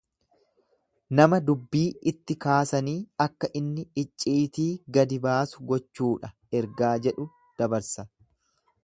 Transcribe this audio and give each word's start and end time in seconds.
Nama 1.19 1.37
dubbii 1.49 1.83
itti 2.11 2.37
kaasanii 2.45 2.95
akka 3.27 3.51
inni 3.61 3.85
icciitii 4.05 4.67
gadi 4.97 5.21
baasu 5.27 5.63
gochuudha 5.73 6.33
ergaa 6.63 6.95
jedhu 7.07 7.31
dabarsa. 7.63 8.09